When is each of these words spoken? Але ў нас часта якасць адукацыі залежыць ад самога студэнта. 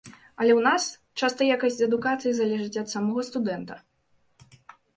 Але 0.43 0.51
ў 0.53 0.61
нас 0.67 0.83
часта 1.19 1.41
якасць 1.57 1.77
адукацыі 1.87 2.33
залежыць 2.39 2.79
ад 2.85 2.97
самога 2.97 3.21
студэнта. 3.31 3.81